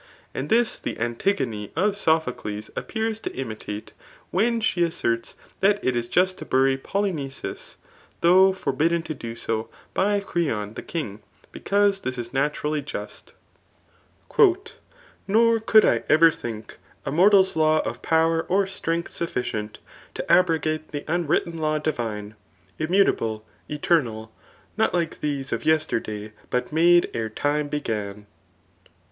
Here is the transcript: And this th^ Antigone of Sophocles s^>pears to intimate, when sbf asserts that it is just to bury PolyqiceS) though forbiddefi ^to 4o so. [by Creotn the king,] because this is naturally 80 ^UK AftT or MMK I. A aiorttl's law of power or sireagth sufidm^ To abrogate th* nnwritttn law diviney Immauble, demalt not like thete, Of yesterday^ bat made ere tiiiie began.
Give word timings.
And 0.33 0.49
this 0.49 0.79
th^ 0.79 0.97
Antigone 0.97 1.71
of 1.75 1.95
Sophocles 1.95 2.71
s^>pears 2.75 3.21
to 3.21 3.35
intimate, 3.35 3.93
when 4.31 4.59
sbf 4.59 4.87
asserts 4.87 5.35
that 5.59 5.79
it 5.85 5.95
is 5.95 6.07
just 6.07 6.39
to 6.39 6.43
bury 6.45 6.75
PolyqiceS) 6.75 7.75
though 8.21 8.51
forbiddefi 8.51 9.03
^to 9.03 9.15
4o 9.15 9.37
so. 9.37 9.69
[by 9.93 10.19
Creotn 10.19 10.73
the 10.73 10.81
king,] 10.81 11.21
because 11.51 12.01
this 12.01 12.17
is 12.17 12.33
naturally 12.33 12.79
80 12.79 12.91
^UK 12.91 12.99
AftT 13.03 13.29
or 13.29 13.35
MMK 13.35 14.49
I. 15.85 15.95
A 17.05 17.11
aiorttl's 17.11 17.55
law 17.55 17.81
of 17.81 18.01
power 18.01 18.41
or 18.49 18.65
sireagth 18.65 19.09
sufidm^ 19.09 19.75
To 20.15 20.31
abrogate 20.31 20.91
th* 20.91 21.05
nnwritttn 21.05 21.59
law 21.59 21.77
diviney 21.77 22.33
Immauble, 22.79 23.43
demalt 23.69 24.29
not 24.77 24.95
like 24.95 25.21
thete, 25.21 25.51
Of 25.51 25.61
yesterday^ 25.61 26.31
bat 26.49 26.73
made 26.73 27.07
ere 27.13 27.29
tiiiie 27.29 27.69
began. 27.69 28.25